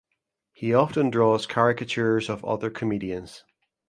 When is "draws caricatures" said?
1.11-2.27